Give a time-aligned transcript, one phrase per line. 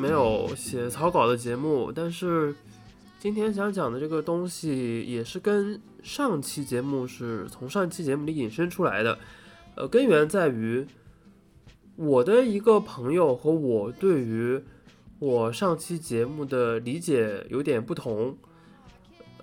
[0.00, 2.54] 没有写草稿的节目，但是
[3.18, 9.18] 今天想讲的这个东西也是跟上期节目是从上期节目里引申出来的。
[9.74, 10.86] 呃，根源在于
[11.96, 14.58] 我的一个朋友和我对于
[15.18, 18.34] 我上期节目的理解有点不同。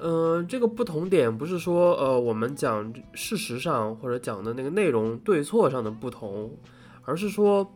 [0.02, 6.52] 嗯，这个不同点不是说呃我们讲事实上或者讲的那个内容对错上的不同，
[7.04, 7.72] 而是说。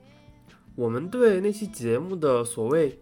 [0.76, 3.00] 我们对那期节目的所谓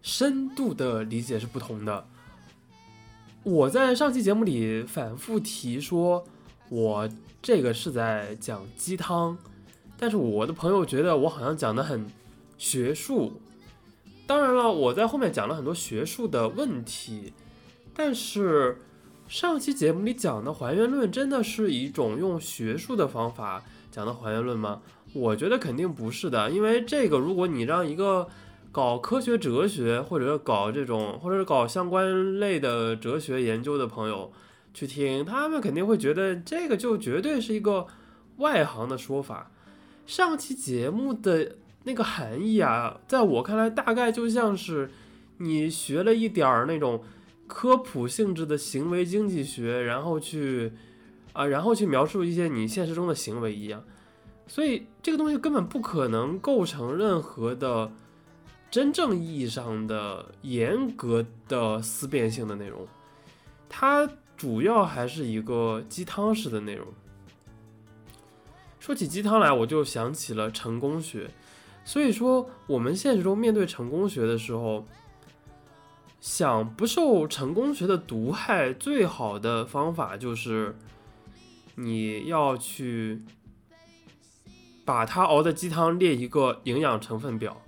[0.00, 2.06] 深度的理解是不同的。
[3.42, 6.24] 我在上期节目里反复提说，
[6.68, 7.08] 我
[7.42, 9.36] 这个是在讲鸡汤，
[9.96, 12.06] 但是我的朋友觉得我好像讲的很
[12.56, 13.40] 学术。
[14.26, 17.32] 当然了，我在后面讲了很多学术的问题，
[17.92, 18.80] 但是
[19.26, 24.82] 上期节目里讲的还原论真的是一种用学术的方法讲的还原论吗？
[25.12, 28.28] 我觉得肯定不是的，因为这个，如果你让一个
[28.70, 34.32] 搞科学哲学或者搞这种，或者是搞相关类的哲学研究的朋友
[34.72, 37.86] 去听，他们肯定会觉得这个就绝对是一个
[38.36, 39.50] 外行的说法。
[40.06, 44.90] 上期节目的那个含义啊，在我看来，大概就像是
[45.38, 47.02] 你学了一点儿那种
[47.48, 50.72] 科普性质的行为经济学，然后去
[51.32, 53.82] 啊，然后去描述一些你现实中的行为一样。
[54.50, 57.88] 所以这个东西根本不可能构成任何的
[58.68, 62.84] 真正意义上的严格的思辨性的内容，
[63.68, 66.84] 它主要还是一个鸡汤式的内容。
[68.80, 71.30] 说起鸡汤来，我就想起了成功学。
[71.84, 74.84] 所以说，我们现实中面对成功学的时候，
[76.20, 80.74] 想不受成功学的毒害，最好的方法就是
[81.76, 83.22] 你要去。
[84.90, 87.62] 把他熬的鸡汤列一个营养成分表，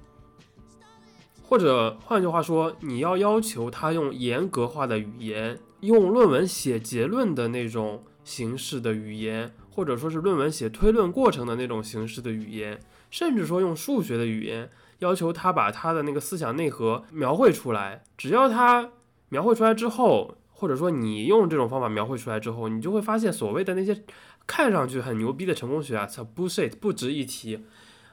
[1.40, 14.68] 或者换句话说，你要要求他用严格化的语言，用论文写结论的那种形式的语言，或者说是论文写推论过程的那种形式的语言，甚至说用数学的语言，
[14.98, 18.02] 要求他把他的那个思想内核描绘出来。
[18.18, 18.90] 只要他
[19.28, 24.02] 描绘出来之后，或者说你用这种方法描绘出来之后，你就会发现所谓的那些。
[24.46, 27.64] 看上去很牛逼的成功学啊，操，bullshit，不值一提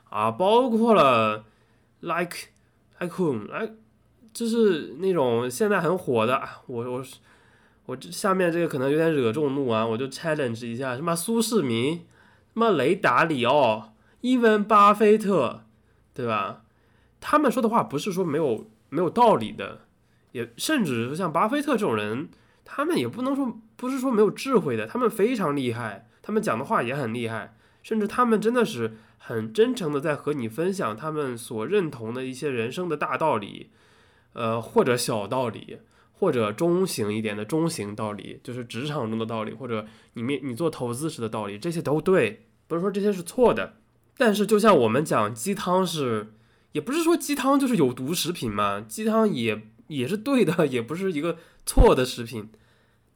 [0.10, 0.32] 啊！
[0.32, 1.44] 包括了
[2.02, 2.38] like
[3.00, 3.72] icon，来，
[4.34, 7.04] 就是那种现在很火的，我我
[7.88, 15.64] 我这下面这个可能有点惹众怒啊，我就 challenge 一下，什么苏世民，什么雷达里奥，伊文巴菲特，
[16.14, 16.62] 对吧？
[17.20, 19.82] 他们说的话不是说没有没有道理的，
[20.32, 22.30] 也甚至是像巴菲特这种人，
[22.64, 26.08] 他们也不能说不是说没有智慧的，他们非常厉害。
[26.30, 33.72] 他们讲的话也很厉害，甚至他们真的是很真诚的在和你分享他们所认同的一些人生的大道理，
[34.34, 35.80] 呃，或者小道理，
[36.14, 43.78] 或者中型一点的中型道理，就是职场中的道理，或者你面你做投资时的道理，这些都对，不是说这些是错的。
[44.16, 46.32] 但是就像我们讲鸡汤是，
[46.74, 52.52] 也不是说鸡汤就是有毒食品嘛，鸡汤也也是对的， 也不是一个错的食品，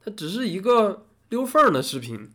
[0.04, 2.30] 它只是一个溜缝儿的食品。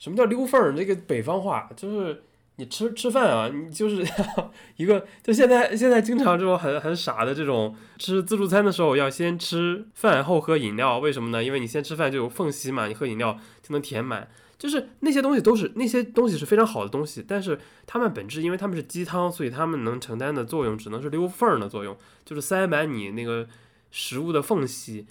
[0.00, 0.74] 什么叫溜缝儿？
[0.74, 2.24] 这个北方话就是
[2.56, 4.04] 你吃吃饭啊，你就是
[4.76, 11.44] 一个就现在现在经常这种很很傻的这种吃自助餐的时候要先吃饭后喝饮料，为什么呢？
[11.44, 14.28] 因为你先吃饭就有缝隙嘛，你喝饮料就能填满。
[14.58, 23.46] 就是那些东西都是那些东西是非常好的东西，但是它们本质因为它们是鸡汤，所以它们能承担的作用只能是溜缝儿的作用，就是塞满你那个
[23.90, 25.06] 食物的缝隙。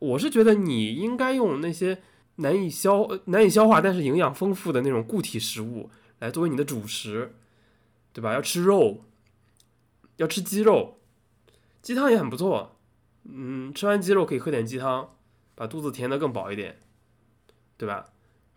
[0.00, 1.98] 我是觉得你应该用那些。
[2.40, 5.90] 难以消难以消化，但是营养丰富的那种固体食物
[6.20, 7.34] 来作为你的主食，
[8.12, 8.32] 对吧？
[8.32, 9.04] 要吃肉，
[10.16, 10.98] 要吃鸡肉，
[11.82, 12.76] 鸡汤也很不错。
[13.24, 15.10] 嗯，吃完鸡肉可以喝点鸡汤，
[15.54, 16.80] 把肚子填得更饱一点，
[17.76, 18.06] 对吧？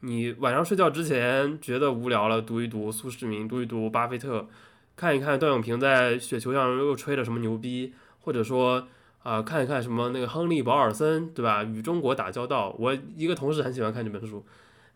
[0.02, 4.48] 你晚上睡觉之前觉得无聊了，读一读苏世民，读一读巴菲特，
[4.96, 8.88] 看一看段永平在雪球上又吹了什么牛逼，或者说。
[9.24, 11.64] 啊，看一看什么那个亨利·保尔森，对吧？
[11.64, 14.44] 与中国打交道，我一个同事很喜欢看这本书，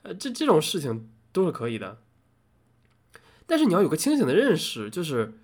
[0.02, 2.00] 呃，这这种事情都是可以的。
[3.46, 5.36] 但是你要有个清醒的认识，就是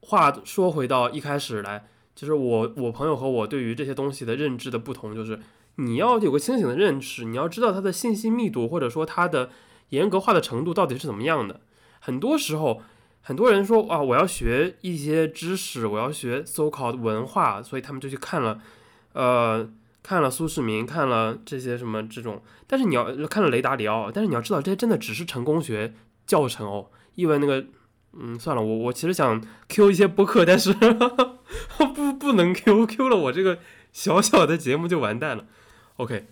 [0.00, 1.86] 话说回到一开始来，
[2.16, 5.38] 就是我我朋友和我对于这些东西的认知的不同，就是
[5.76, 9.50] 你要有个清醒的认识，你要知道它的信息密度或者说它的
[9.90, 11.60] 严格化的程度到底是怎么样的。
[12.00, 12.82] 很多时候。
[13.26, 18.62] 很多人说啊，我要学一些知识，我要学 so called 文化，所以他们就去看了，
[19.14, 19.68] 呃，
[20.00, 22.40] 看了苏世民，看了这些什么这种。
[22.68, 25.92] 但是你要看了雷达里奥，但是你要知道，这些真的只是成功学
[26.24, 26.88] 教程哦。
[27.16, 27.66] 因为那个
[28.12, 30.72] 嗯，算了，我我其实想 Q 一些播客，但是
[31.94, 33.58] 不不能 Q，Q 了我这个
[33.92, 35.46] 小小的节目就完蛋了。
[35.96, 36.28] OK，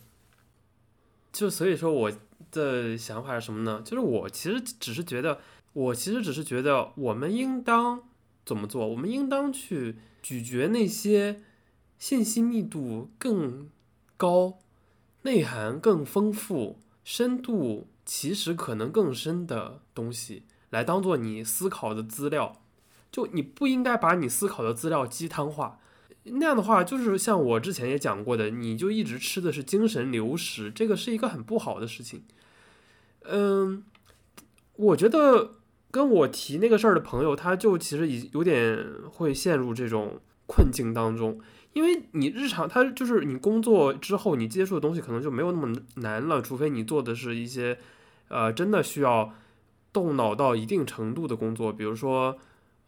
[1.32, 2.12] 就所以说我
[2.52, 3.82] 的想法是什么呢？
[3.85, 5.41] 就是我其实只是觉得，
[5.75, 8.03] 我其实只是觉得，我们应当
[8.47, 8.88] 怎么做？
[8.88, 11.43] 我们应当去咀嚼那些
[11.99, 13.69] 信息密度更
[14.17, 14.59] 高、
[15.23, 20.44] 内涵更丰富、深度其实可能更深的东西。
[20.71, 22.61] 来当做你思考的资料，
[23.12, 25.79] 就你不应该把你思考的资料鸡汤化，
[26.25, 32.25] 那样的话就是像我之前也讲过的，你就一直吃的是精神流食，这个是一个很不好的事情。
[33.23, 33.85] 嗯，
[34.75, 35.53] 我觉得
[35.94, 41.38] 跟我提那个事儿的朋友，他就其实已有点会陷入这种困境当中，
[41.73, 47.79] 因为你日常他就是你工作之后你接触的东西可能就没有那么难了，除非你做的是一些
[48.26, 49.32] 呃真的需要。
[49.94, 52.37] 动脑到一定程度的工作，比如说，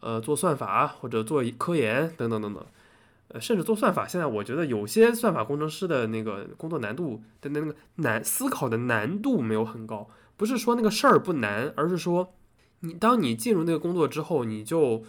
[0.01, 2.61] 呃，做算法或者做科研等等等等，
[3.29, 4.05] 呃，甚至做算法。
[4.05, 12.33] 现在我觉得有些算法工程师的那个工作难度的那个难思考的难度没有很高，不是说那个事儿不难，而是说
[12.81, 15.03] 你当你进入那个工作之后，你就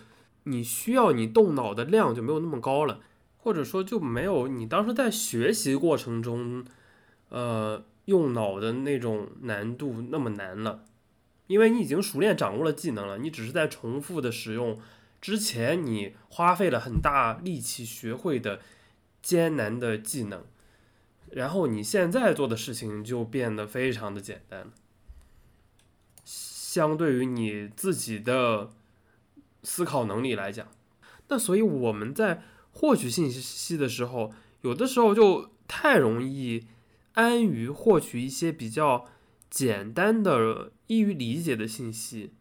[0.44, 3.00] 你需要你动脑的量就没有那么高了，
[3.36, 6.64] 或者说就没有你当时在学习过程中，
[7.28, 10.84] 呃，用脑的那种难度那么难了。
[11.46, 14.78] 因为你已经熟练掌握了技能了，你只是在重复的使用
[15.20, 18.60] 之前你花费了很大力气学会的
[19.22, 20.44] 艰难的技能，
[21.30, 24.72] 然后你现在做的事情就变得非常的简单了。
[26.68, 28.70] 相对于你自己的
[29.62, 30.66] 思考能力来讲，
[31.28, 32.42] 那所以我们在
[32.72, 36.66] 获取信息的时候，有的时候就太容易
[37.14, 39.06] 安于获取一些比较。
[39.50, 42.32] 简单的、易于理解的信息，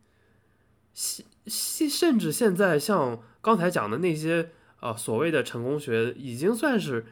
[0.93, 4.49] 现现甚至现在像刚才讲的那些
[4.81, 7.05] 呃所谓的成功学，已经算是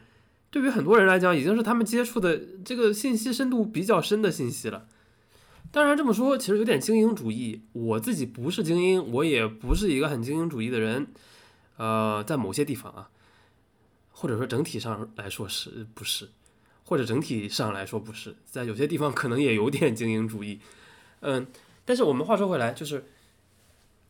[0.50, 4.86] 对于很多人来讲，已经是他们接触的这个信息深度比较深的信息了。
[5.76, 11.08] 当然这么说其实有点精英主义，我自己不是精英，我也不是一个很精英主义的人，
[11.76, 13.10] 呃，在某些地方啊，
[14.10, 16.30] 或者说整体上来说是不是？
[16.84, 20.60] 或者整体上来说不是，在有些地方可能也有点精英主义，
[21.20, 21.46] 嗯，
[21.84, 23.04] 但是我们话说回来，就是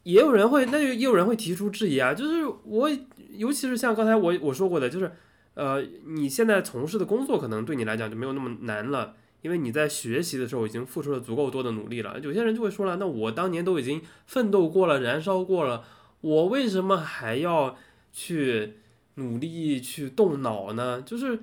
[0.05, 2.89] 也有人会，那也有人会提出质疑啊，就是我，
[3.33, 5.11] 尤其是像刚才我我说过的，就是
[5.55, 9.17] 呃，你现在从事的工作可能对你来讲就没有那么难了，
[9.47, 12.19] 因为你在学习的时候已经付出了足够多的努力了。
[12.21, 15.85] 有些人就会说了，那我当年都已经奋斗过了，燃烧过了，
[16.21, 17.79] 我为什么还要
[18.13, 18.75] 去
[19.15, 21.01] 努力去动脑呢？
[21.01, 21.39] 就是。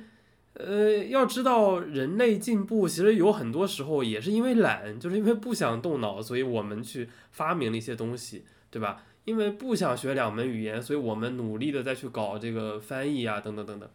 [0.55, 9.01] 呃，要知道人类进步其实有很多时候也是因为懒，就是因为不想动脑，所以我们去发明了一些东西，对吧？
[9.25, 13.89] 因为不想学两门语言，所以我们努力的再去搞这个翻译啊，等等等等。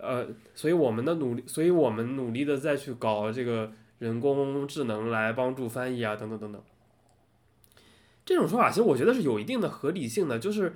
[0.00, 6.62] 呃，所以我们的努力，所以我们努力的再去搞这个人工智能来帮助翻译啊，等等等等。
[8.24, 10.74] 这种说法其实我觉得是有一定的合理性的，就是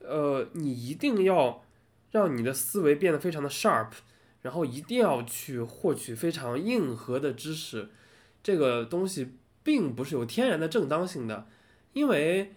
[0.00, 1.64] 呃，你一定要
[2.10, 3.88] 让你的思维变得非常的 sharp。
[4.42, 7.90] 然后一定要去获取非常硬核的知识，
[8.42, 11.46] 这个东西并不是有天然的正当性的，
[11.92, 12.52] 因为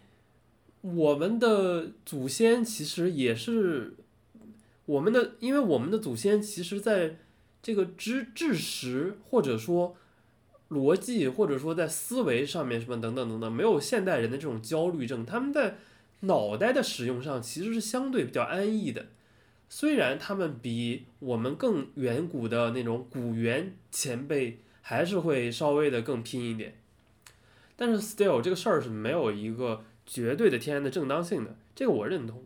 [0.81, 3.93] 我们的祖先其实也是
[4.85, 7.17] 我们的，因为我们的祖先其实在
[7.61, 9.95] 这个知知识或者说
[10.69, 15.77] 逻辑或者说在思维上面什么等等等等，没有现代人的这种焦虑症，他们在
[16.21, 19.07] 脑袋的使用上其实是相对比较安逸的。
[19.67, 26.77] 虽然他们比我们更远古的那种古猿前辈还是会稍微的更拼一点，
[27.75, 32.43] 但是 still 这个事儿是没有一个绝对的天然的正当性的，这个我认同。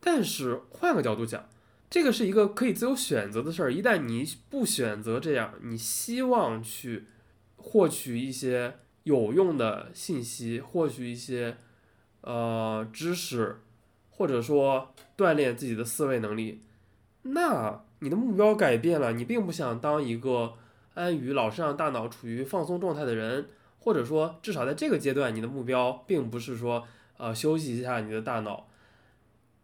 [0.00, 1.48] 但是换个角度讲，
[1.92, 3.70] 这个是一个可以自由选择的事儿。
[3.72, 7.04] 一旦你不选择这样，你希望去
[7.56, 11.58] 获取一些有用的信息，获取一些
[12.22, 13.60] 呃知识。
[14.14, 16.60] 或者说锻炼自己的思维能力，
[17.22, 20.52] 那你的目标改变了，你并不想当一个
[20.94, 23.48] 安于老是让大脑处于放松状态的人，
[23.80, 28.68] 或者说至少在这个阶段，你的目标并不是说呃休息一下你的大脑，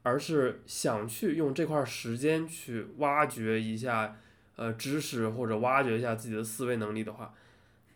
[0.09, 4.17] 而是想去用这块时间去挖掘一下
[4.57, 7.35] 呃知识或者挖掘一下自己的思维能力的话，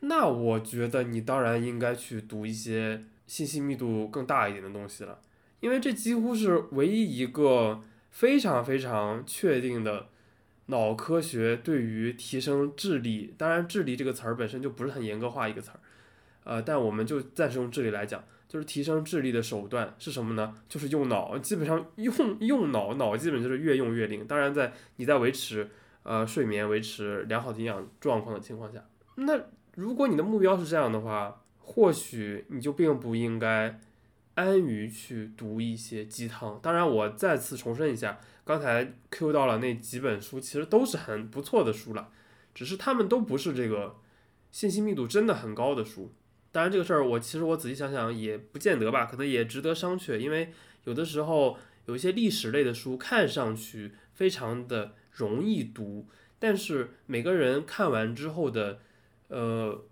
[0.00, 5.20] 那我觉得你当然应该去读一些信息密度更大一点的东西了。
[5.60, 10.08] 因为这几乎是唯一一个非常非常确定的
[10.66, 15.80] 脑科学对于提升智力，当然智力这个词儿本身就不是很严格化一个词儿，
[16.44, 20.54] 呃，但我们就暂时用智力来讲，就是提升智力的手段是什么呢？
[20.68, 24.26] 就是用脑，基本上用用脑，脑基本就是越用越灵。
[24.26, 25.70] 当然，在你在维持
[26.02, 29.40] 呃睡眠、维持良好的营养状况的情况下，那
[29.74, 33.80] 如果你的目标是这样的话，或许你就并不应该
[34.34, 36.60] 安于去读一些鸡汤。
[36.62, 42.10] 当然，我再次重申一下，刚才 Q 到了那几本书，其实都是很不错的书了，
[42.52, 43.96] 只是他们都不是这个
[44.50, 46.12] 信息密度真的很高的书。
[46.52, 50.18] 当然，这个事儿我其实我仔细想想也不见得吧，可能也值得商榷。
[50.18, 50.52] 因为
[50.84, 51.56] 有的时候
[51.86, 56.06] 有一些历史类的书看上去非常的容易读，
[56.38, 58.80] 但是每个人看完之后的
[59.28, 59.82] 呃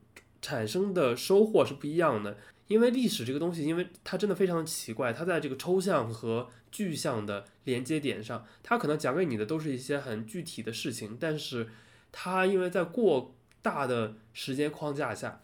[0.42, 2.36] 产生的收获是不一样的。
[2.68, 11.68] 因为历史这个东西，因为它真的非常奇怪，它在这个抽象和具象的连接点上，它可能讲给你的都是一些很具体的事情，但是
[12.12, 15.40] 它因为在过大的时间框架下。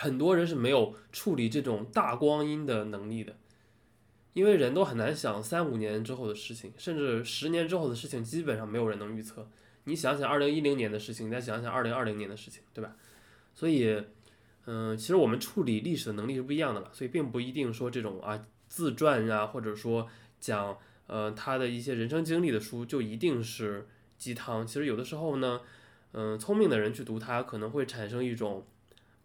[0.00, 3.36] 很多人是没有处理这种大光阴的能力的，
[4.32, 9.46] 因为人都很难想三五年之后的事情，甚至十年之后的事情，基本上没有人能预测。
[9.84, 12.96] 你想想二零一零年的事情，你再想想二零二零年的事情，对吧？
[13.54, 14.02] 所以，
[14.64, 20.08] 嗯，其实我们处理历史的能力是不一样的了，所以并不一定说这种啊自传啊，或者说
[20.40, 20.78] 讲
[21.08, 24.66] 呃他的一些人生经历的书就一定是鸡汤。
[24.66, 25.60] 其实有的时候呢，
[26.12, 28.64] 嗯，聪明的人去读它，可能会产生一种。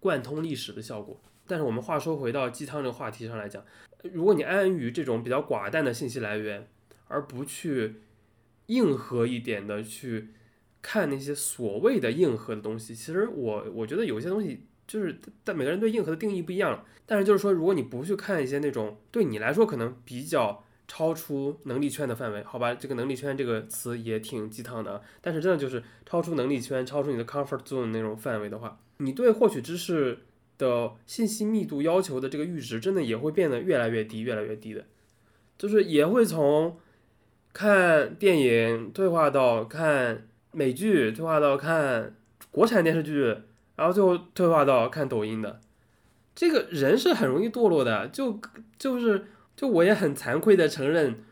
[0.05, 3.65] 贯通历史的效果，但是我们话说回到鸡汤这个话题上来讲，
[4.13, 6.67] 如果你安于这种比较寡淡的信息来源，
[7.07, 7.95] 而不去
[8.67, 10.29] 硬核一点的去
[10.79, 16.85] 看那些所谓的硬核的东西，其实我我觉得有些东西就是，但每个人对硬核的定义不一样。
[17.07, 28.79] 但是就是说，如果你不去看一些那种对你来说可能比较超出能力圈的范围，好吧，这个能力圈这个词也挺鸡汤的啊，但是真的就是超出能力圈、超出你的 comfort zone 那种范围的话。
[28.97, 30.19] 你对获取知识
[30.57, 34.85] 的信息密度要求的这个阈值，真的也会变得越来越低，越来越低的，
[35.57, 36.77] 就是也会从
[37.51, 42.15] 看电影退化到看美剧，退化到看
[42.51, 43.35] 国产电视剧，
[43.75, 45.59] 然后最后退化到看抖音的。
[46.33, 48.39] 这个人是很容易堕落的，就
[48.79, 49.25] 就是
[49.57, 51.23] 就我也很惭愧的承认，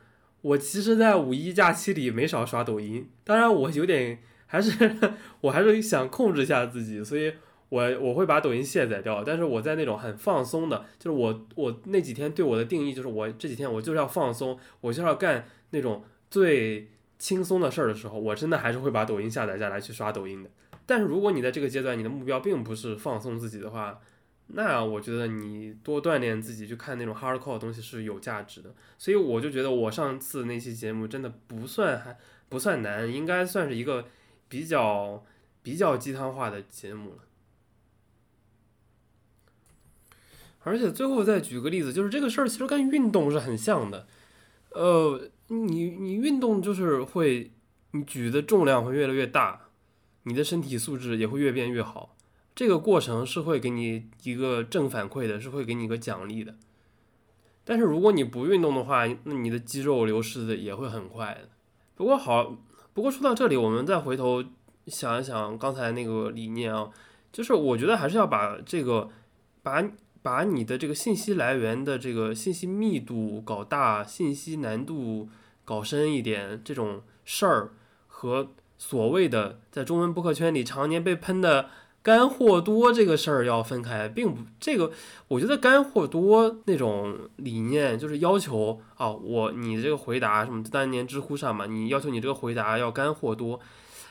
[0.41, 3.09] 我其实，在五一假期里没少刷抖音。
[3.23, 4.97] 当然，我有点还是
[5.39, 7.31] 我还是想控制一下自己，所以。
[7.73, 16.87] 我我会把抖音卸载掉，但是我在那种很放松的，就是我我那几天对我的定义就是我这几天我就是要放松，我就是要干那种最
[17.17, 20.51] 轻松的事儿的时候，我真的还是会把抖音下载下来去刷抖音的。
[20.85, 23.99] 但是如果你在这个阶段你的目标并不是放松自己的话，
[24.47, 28.69] 那我觉得你多锻炼自己去看那种 hardcore 的东西是有价值的。
[28.99, 32.15] 所以我就觉得我上次那期节目真的不算还
[32.49, 34.05] 不算难，应该算是一个
[34.47, 35.25] 比较
[35.63, 37.17] 比较鸡汤化的节目了。
[40.65, 44.07] 而且最后再举个例子，就是这个事儿其实跟运动是很像的，
[44.69, 47.51] 呃，你你运动就是会，
[47.91, 49.67] 你举的重量会越来越大，
[50.23, 52.15] 你的身体素质也会越变越好，
[52.55, 56.55] 这个过程是会给你一个正反馈的，是会给你一个奖励的。
[57.65, 61.49] 但是如果你不运动的话，那你的肌肉流失的也会很快的。
[61.95, 62.55] 不过好，
[62.93, 64.41] 不过说到这里，我们再回头
[64.87, 66.89] 想一想刚才那个理念啊，
[67.33, 69.09] 就是我觉得还是要把这个
[69.61, 69.83] 把。
[70.23, 75.29] 把你的这个信息来源的这个信息密度搞大，信息难度
[75.65, 77.71] 搞深一点，这种事儿
[78.07, 81.69] 和所谓的在中文播客圈里常年被喷的
[82.01, 84.91] 干货多这个事儿要分开，并不这个，
[85.27, 93.59] 我觉得干货多那种理念就是要求啊，我你这个回答什么当年知乎上嘛，你要求你这个回答要干货多，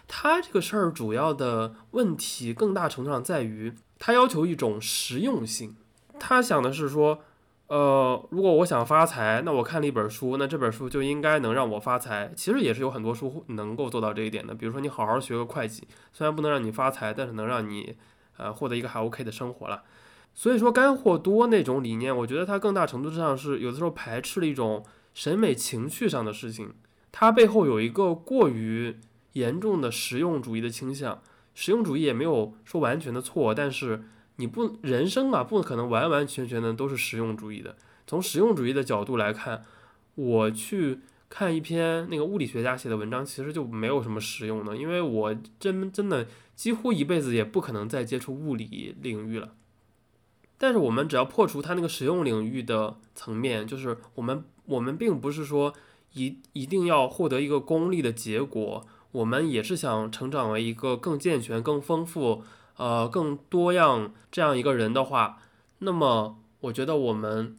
[0.07, 5.77] 它这个事儿主要的问题更大程度上在于它要求一种实用性。
[6.25, 7.19] 他想的是说，
[7.67, 12.31] 呃，如果我想发财，那我看了一本书，那这本书就应该能让我发财。
[12.37, 17.97] 其实也是有很多书能够做到这一点的，比如说你好好学个会计，虽然不能让你发财，但是能让你
[18.37, 19.83] 呃获得一个还 OK 的生活了。
[20.33, 26.73] 所以说干货多那种理念，我觉得它更大程度上是有的时候排斥了一种审美情趣上的事情，
[27.11, 28.97] 它背后有一个过于
[29.33, 31.21] 严重的实用主义的倾向。
[31.53, 34.05] 实用主义也没有说完全的错，但是。
[34.43, 37.77] 你不人生啊，不可能完完全全的都是实用主义的。
[38.09, 39.65] 从实用主义的角度来看，
[40.17, 49.53] 我去看一篇那个物理学家写的文章，其实就没有什么实用的，因为我真真的几乎一辈子也不可能再接触物理领域了。
[50.59, 55.73] 但是我们只要破除它那个实用领域的层面，就是我们我们并不是说
[56.15, 62.43] 一一定要获得一个功利的结果，我们也是想成长为一个更健全、更丰富。
[62.77, 65.39] 呃，更多样这样一个人的话，
[65.79, 67.57] 那么我觉得我们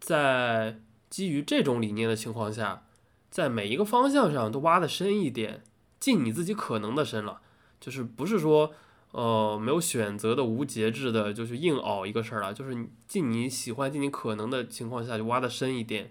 [0.00, 2.84] 在基于这种理念的情况下，
[3.30, 5.62] 在每一个方向上都挖的深一点，
[5.98, 7.40] 尽你自己可能的深了，
[7.80, 8.72] 就是不是说
[9.12, 16.10] 呃没有选择的无节制的就去硬熬一个事儿了，就是尽你喜欢、尽你可能的情况下就挖的深一点。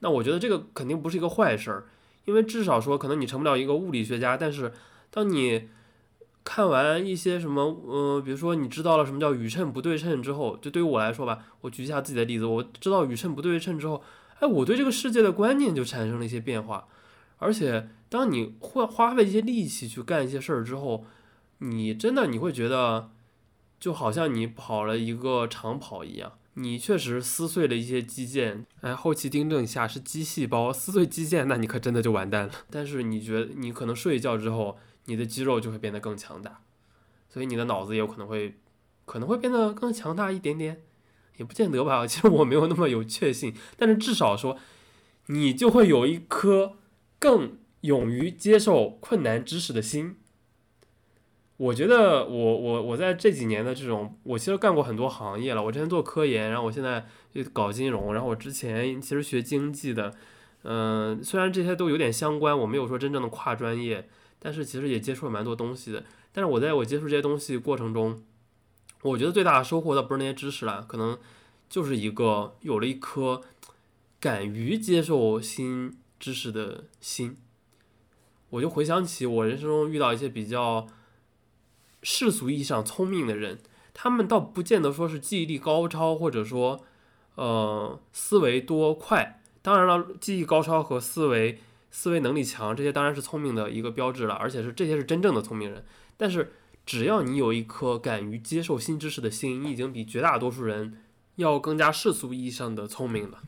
[0.00, 1.86] 那我觉得这个肯定不是一个坏事儿，
[2.24, 4.72] 因为至少说可能你成不了一个物理学家，但是
[5.10, 5.68] 当你
[6.44, 14.02] 看完一些什么，呃，比如说你知道了什么叫宇称不对称之后，就对于我来说吧，我举一下自己的例子，我知道宇称不对称之后，
[14.40, 16.86] 哎，我对这个世界的观念就产生了一些变化，
[17.38, 21.04] 而且当你会花费一些力气去干一些事儿之后，
[21.58, 23.10] 你真的你会觉得，
[23.78, 26.32] 就好像你跑了一个长跑一样。
[26.54, 32.52] 你确实撕碎了一些肌腱，哎，后期订正一下是肌细胞撕碎肌腱，那你可真的就完蛋了。
[32.68, 36.60] 但是你觉得你可能睡一觉之后，你的肌肉就会变得更强大，
[37.28, 38.54] 所以你的脑子也有可能会
[39.04, 40.80] 可能会变得更强大一点点，
[41.36, 42.04] 也不见得吧。
[42.08, 44.56] 其实我没有那么有确信，但是至少说，
[45.26, 46.76] 你就会有一颗
[47.18, 50.16] 更勇于接受困难知识的心。
[51.58, 55.62] 我觉得我我我在这几年的这种，我其实干过很多行业了。
[55.62, 60.12] 我之前做科研，然后我现在就搞金融，然后我之前其实学经济的，
[60.64, 64.08] 嗯，虽然这些都有点相关，我没有说真正的跨专业，
[64.42, 66.04] 但是其实也接触了蛮多东西的。
[66.32, 68.20] 但是我在我接触这些东西过程中，
[69.02, 71.16] 我觉得最大的收获倒不是那些知识了，可能
[71.68, 73.42] 就是一个有了一颗
[74.18, 77.36] 敢于接受新知识的心。
[78.50, 80.88] 我就回想起我人生中遇到一些比较。
[82.04, 83.60] 世俗意义上聪明的人，
[83.94, 86.84] 他们倒不见得说是记忆力高超，或者说，
[87.36, 89.40] 呃，思维多快。
[89.62, 91.60] 当然了，记忆高超和思维
[91.92, 95.84] 思维能力强，这些当然是聪明的一个标志了，而且是这些是真正的聪明人。
[96.16, 96.50] 但是，
[96.84, 100.98] 只要你有一颗敢于接受新知识的心，你已经比绝大多数人
[101.36, 103.38] 要更加世俗意义上的聪明了。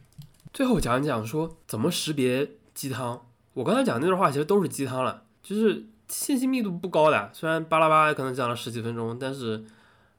[0.52, 3.26] 最后讲一讲说怎么识别鸡汤。
[3.54, 5.86] 我刚才讲那段话其实都是鸡汤了，就是。
[6.06, 9.64] 信息密度不高的，虽然巴拉巴拉可能讲了十几分钟，但是，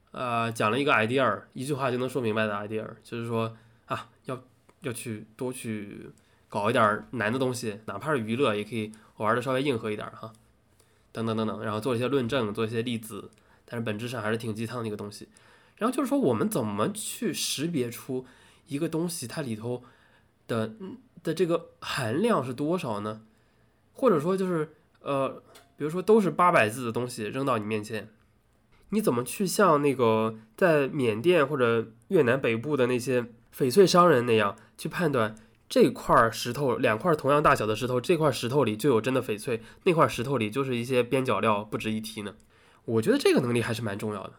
[0.09, 4.43] 呃，讲了一个 idea，一句话就能说明白的 idea，就是说啊，要
[4.81, 6.09] 要去多去
[6.49, 10.31] 搞一点难的东西，哪怕是娱乐，也可以玩的稍微硬核一点哈，
[11.11, 13.29] 等等等等，然后做一些论证，做一些例子，
[13.65, 15.27] 但是本质上还是挺鸡汤的一个东西。
[15.77, 18.25] 然后就是说，我们怎么去识别出
[18.67, 19.83] 一个东西它里头
[20.47, 20.73] 的
[21.23, 23.21] 的这个含量是多少呢？
[23.93, 24.69] 或者说就是
[25.01, 25.41] 呃。
[25.77, 28.07] 比如说，都是八百字的东西扔到你面前，
[28.91, 35.35] 你怎么去像那个在缅甸或者越南北部的那些翡翠商人那样去判断
[35.67, 42.35] 这块石头两块同样大小的石头，这块石头里就有真的翡翠，那块石头里就是一些边角料，不值一提呢？
[42.85, 44.33] 我觉得这个能力还是蛮重要的。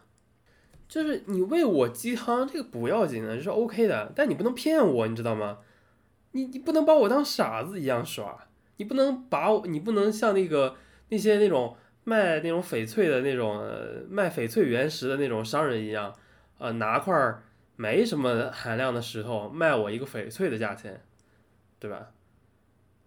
[0.87, 5.59] 就是你喂我鸡汤，这个不要紧的，这是 OK 的，但你不能骗我，你知道吗？
[6.31, 10.75] 你你不能把我当傻子一样耍，你不能把我，你不能像那个。
[11.09, 13.65] 那些那种卖那种翡翠的那种
[14.09, 16.13] 卖翡翠原石的那种商人一样，
[16.57, 17.15] 呃，拿块
[17.77, 21.01] 没什么含量的石头卖我一个翡翠的价钱，
[21.79, 22.11] 对吧？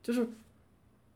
[0.02, 0.26] 就是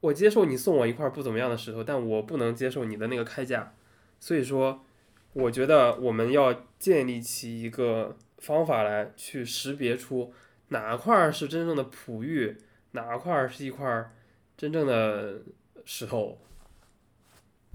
[0.01, 3.73] 我接受你送我一块不怎么样的石头，但我不能接受你的那个开价。
[4.21, 4.85] 所以说，
[5.33, 10.33] 我觉得我们要建立起一个方法来去识别出
[10.69, 12.57] 哪块是真正的璞玉，
[12.93, 14.12] 哪块是一块
[14.57, 15.40] 真正的
[15.85, 16.38] 石头。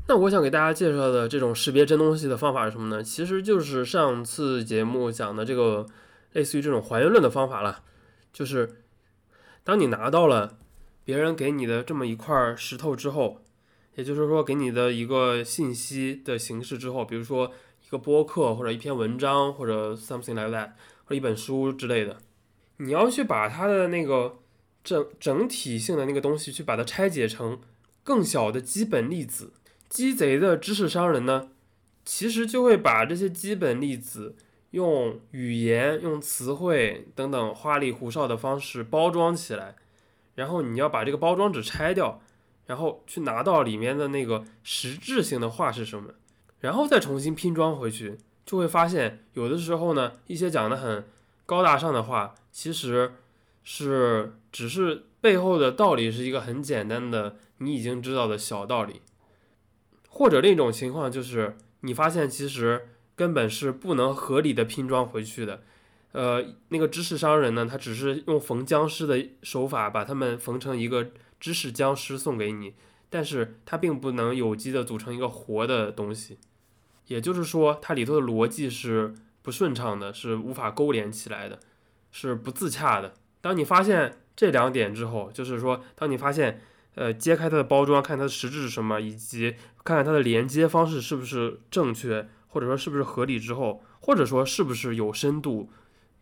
[0.08, 3.04] 那我想给大家介绍的这种识别真东西的方法是什么呢？
[3.04, 5.86] 其实就是上次节目讲的这个
[6.34, 7.84] 类似于这种还原论的方法了。
[8.32, 8.79] 就是
[9.64, 10.58] 当你拿到了
[11.04, 13.42] 别人给你的这么一块石头之后，
[13.96, 17.52] 也就是说给你的一个信息的形式之后，比如说
[17.86, 20.72] 一个播客或者一篇文章或者 something like that，
[21.06, 22.18] 或者一本书之类的，
[22.78, 24.40] 你要去把它的那个
[24.84, 27.60] 整整体性的那个东西去把它拆解成
[28.04, 29.54] 更小的基本粒子。
[29.90, 31.50] 鸡贼的知识商人呢，
[32.06, 34.36] 其实就会把这些基本粒子
[34.72, 39.76] 用语言、用词汇等等花里胡哨的方式包装起来，
[40.36, 42.22] 然后你要把这个包装纸拆掉，
[42.68, 46.14] 然后去拿到里面的那个实质性的话是什么，
[46.60, 51.06] 然后再重新拼装回去，就会发现有的时候呢，一些讲的很
[51.46, 53.14] 高大上的话，其实
[53.64, 59.02] 是只是背后的道理是一个很简单的你已经知道的小道理。
[60.08, 65.62] 或者另一种情况就是，你发现其实根本是不能合理的拼装回去的，
[66.14, 72.76] 呃，那个知识商人呢，他只是用缝僵尸的手法把它们缝成一个知识僵尸送给你，
[73.10, 76.38] 但是它并不能有机的组成一个活的东西，
[77.08, 81.60] 也就是说，它里头的逻辑是不顺畅的，是无法勾连起来的，
[82.14, 83.16] 是不自洽的。
[83.42, 86.62] 当你发现这两点之后，就是说，当你发现，
[86.96, 95.72] 呃，揭开它的包装，看它的实质是什么，以及看看它的连接方式是不是正确，或者说是不是合理之后，或者说是不是有深度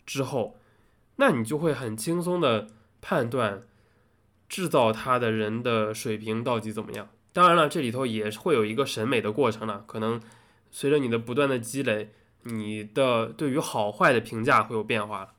[0.06, 0.60] 之后，
[1.16, 2.68] 那你就会很轻松的
[3.02, 3.64] 判断
[4.48, 7.10] 制造它的人的水平到底怎么样。
[7.34, 10.22] 当然了，这里头也会有一个审美的过程了，可能
[10.72, 12.12] 随着你的不断的积累，
[12.44, 15.34] 你的对于好坏的评价会有变化。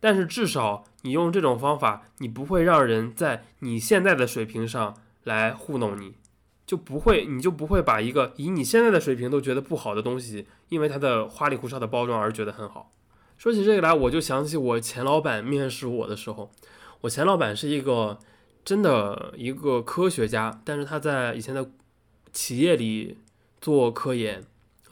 [0.00, 6.14] 但是至少你用这种方法，你不会让人在你现在的水平上来糊弄你，
[6.68, 12.92] 就不会，你就不会把一个以你现在的水平都觉得不好的东西，因为它的花里胡哨的包装而觉得很好。
[13.38, 16.50] 说起这个来，我就想起我前老板面试我的时候，
[17.00, 18.18] 我前老板是一个
[18.66, 21.70] 真的一个科学家，但是他在以前的
[22.34, 23.16] 企业里
[23.62, 24.44] 做科研，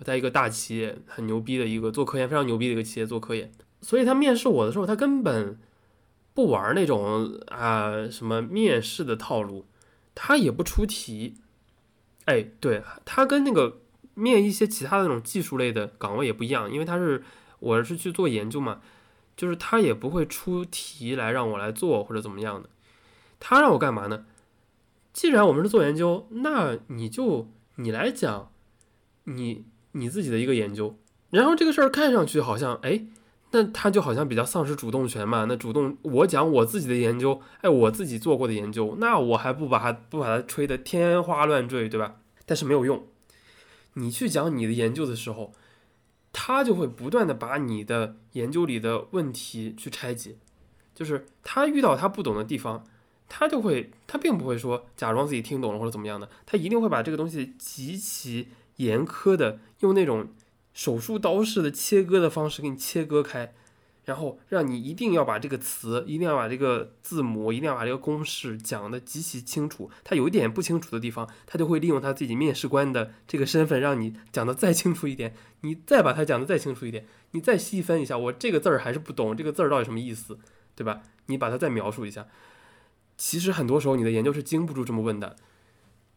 [0.03, 3.53] 在一个大企业很牛逼的一个做科研非常牛逼的一个企业做科研。
[3.83, 5.59] 所以他面试我的时候，他根本
[6.33, 9.67] 不玩那种啊什么面试的套路，
[10.15, 11.35] 他也不出题。
[12.27, 13.81] 哎，对他跟那个
[14.15, 17.25] 面一些其他的那种技术类的岗位也不一样，因为他是
[17.59, 18.81] 我是去做研究嘛，
[19.37, 22.69] 就是他也不会出题来让我来做或者怎么样的。
[23.41, 24.27] 他让我干嘛呢？
[25.13, 28.53] 既然我们是做研究，那你就你来讲
[29.25, 30.99] 你你自己的一个研究，
[31.31, 33.07] 然后这个事儿看上去好像哎。
[33.53, 35.47] 那他就好像比较丧失主动权嘛？
[35.49, 42.17] 那主动我讲我自己的研究，哎，我自己做过的研究，那我还不把它不把它吹得天花乱坠，对吧？
[42.45, 43.07] 但是没有用，
[43.95, 45.53] 你去讲你的研究的时候，
[46.33, 50.37] 他就会不断的把你的研究里的问题去拆解，
[50.93, 52.85] 就是他遇到他不懂的地方，
[53.29, 60.29] 他就会他并不会说假装自己听懂了或者怎么样的，他一定会把这个东西极其严苛的用那种。
[60.77, 63.55] 手术刀式的切割的方式给你切割开，
[64.05, 69.91] 然后让你一定要把这个词，一定要把这个字母，一定要把这个公式讲的极其清楚。
[70.05, 75.35] 他有一点不清楚的地方，他就会利用他自己面试官的这个身份，让你讲的再清楚一点。
[75.63, 80.39] 你再把它讲的再清楚一点，你再细分一下，我这个字儿还是不懂，这个字儿到底什么意思，
[80.75, 81.01] 对吧？
[81.29, 82.27] 你把它再描述一下。
[83.17, 85.37] 其实很多时候你的研究是经不住这么问的。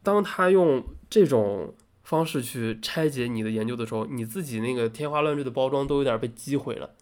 [0.04, 1.74] 当他用这种。
[2.10, 6.96] 方式去拆解你的研究的时候，你自己那个天花乱坠的包装都有点被击毁了。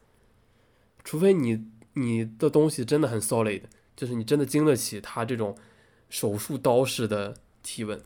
[1.01, 3.61] 除非你你的东西真的很 solid，
[3.95, 5.55] 就是你真的经得起他这种
[6.09, 8.01] 手术刀式的提问。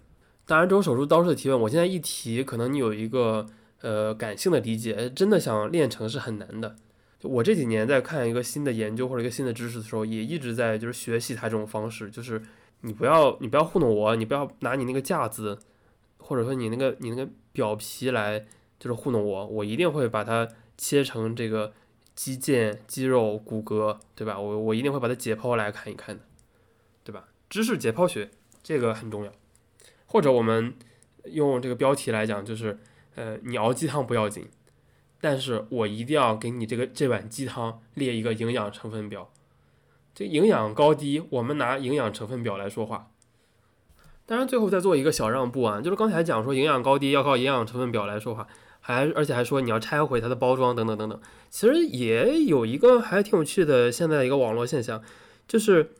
[0.45, 3.47] 当然，这种手术刀式的提问，我现在一提，可能你有一个
[3.81, 6.75] 呃感性的理解，真的想练成是很难的。
[7.23, 12.39] 我这几年在看一个新的研究或者一个新的知识的时候，也一直在就是学习他这种方式，就是
[12.81, 15.57] 你不要你不要糊弄我，你不要拿你那个架子。
[16.31, 18.39] 或者说你那个你那个表皮来
[18.79, 21.73] 就是糊弄我，我一定会把它切成这个
[22.15, 24.39] 肌腱、肌肉、骨骼，对吧？
[24.39, 26.23] 我我一定会把它解剖来看一看的，
[27.03, 27.27] 对吧？
[27.49, 28.31] 知识解剖学
[28.63, 29.31] 这个很重要。
[30.05, 30.73] 或者我们
[31.25, 32.79] 用这个标题来讲，就是
[33.15, 34.47] 呃，你熬鸡汤不要紧，
[35.19, 39.33] 但是我一定要给你这个这碗鸡汤列一个营养成分表，
[40.15, 43.10] 这营养高低，我们拿营养成分表来说话。
[44.31, 48.47] 当然，最后再做一个小让步啊，就是刚才讲说营养高低要靠营养成分表来说话，
[48.79, 51.19] 还而且还说你要拆毁它的包装等等等等。
[51.49, 55.03] 其实也有一个还挺有趣的现在一个网络现象，
[55.49, 55.91] 就是，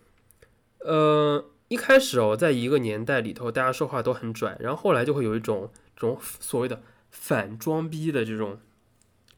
[0.80, 8.60] 呃，一开始哦，在一个年代里头，大家说话都很拽，然后后来就会有一种这种所谓的反装逼的这种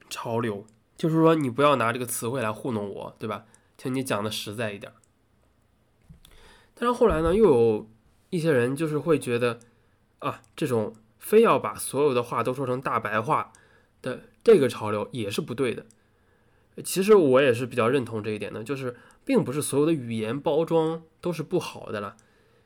[0.08, 3.46] 潮流，就是说你不要拿这个词汇来糊弄我，对吧？
[3.76, 4.94] 请你讲的实在一点。
[6.76, 7.88] 但是后来呢，又有。
[8.34, 9.60] 一些人就是会觉得，
[10.17, 13.54] 啊，这种非要把所有的话都说成大白话
[14.02, 15.86] 的这个潮流也是不对的。
[16.84, 22.15] 其实我也是比较认同这一点的，就是并不是所有的语言包装都是不好的了。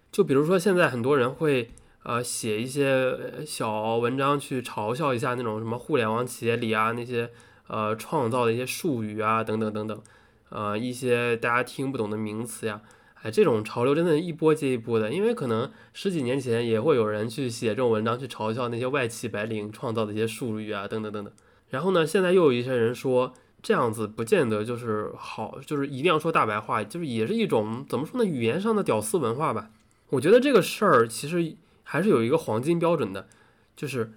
[0.09, 1.69] 就比如说现在很多人会
[2.03, 7.29] 呃写一些小文章去嘲笑一下那种什么互联网企业里啊那些
[7.67, 10.01] 呃创造的一些术语啊等等等等，
[10.47, 12.81] 呃一些大家听不懂的名词呀。
[13.23, 21.33] 哎，这种潮流真的一波接一波的，因为可能十几年前也会有人去写这种文章，去嘲笑那些外企白领创造的一些术语啊，等等等等。
[21.69, 29.71] 然后呢，现在又有一些人说这样子不见得就是好，就是一定要说大白话，就是也是一种怎么说呢，语言上的屌丝文化吧。
[30.11, 33.27] 我觉得这个事儿其实还是有一个黄金标准的，
[33.75, 34.13] 就是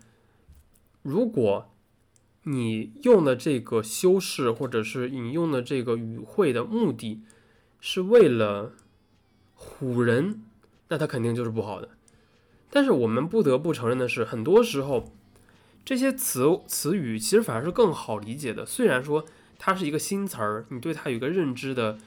[1.02, 1.72] 如果
[2.42, 7.22] 你用的这个修饰或者是引用的这个语汇的目的
[7.80, 8.74] 是为了。
[9.60, 10.42] 唬人，
[10.88, 11.90] 那他肯定就是不好的。
[12.70, 15.12] 但是我们不得不承认的是，很多时候
[15.84, 18.64] 这些词词语其实反而是更好理解的。
[18.64, 19.24] 虽然说
[19.58, 21.98] 它是一个新词儿，你对它有一个认知的，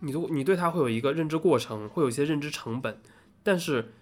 [0.00, 2.98] 你都你对它会有一个认知过程，会有一些认知成本，
[3.42, 3.92] 但是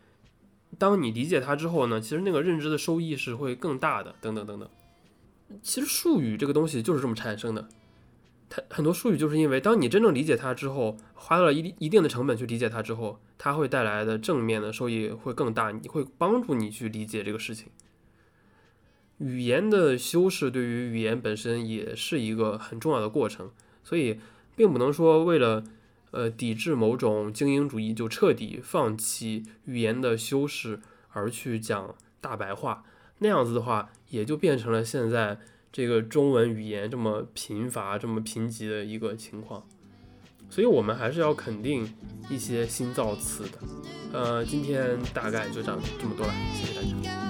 [0.79, 4.14] 当你理解它之后呢，其实那个认知的收益是会更大的。
[4.20, 4.68] 等等等等。
[5.62, 7.68] 其实术语这个东西就是这么产生的。
[8.52, 17.68] 它很多术语就是因为当你真正理解它之后，花了一一定的成本去理解它之后，它会带来的正面的收益会更大，你会帮助你去理解这个事情。
[19.18, 23.52] 语言的修饰对于语言本身也是一个很重要的过程，
[23.84, 24.18] 所以
[24.56, 25.62] 并不能说为了
[26.10, 32.82] 呃抵制某种精英主义就彻底放弃语言的修饰而去讲大白话，
[33.18, 35.38] 那样子的话也就变成了现在。
[35.72, 39.64] 这个中文语言这么贫乏、这么贫瘠的一个情况，
[40.48, 41.88] 所以我们还是要肯定
[42.28, 43.59] 一些新造词的。
[44.12, 47.29] 呃，今天大概就讲这么多了，谢谢大家。